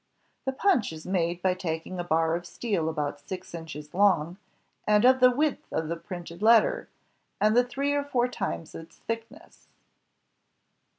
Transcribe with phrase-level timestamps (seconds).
[0.45, 4.37] The punch is made by taking a bar of steel about six inches long,
[4.87, 6.89] and of the width of a printed letter,
[7.39, 9.67] and three or four times its thickness.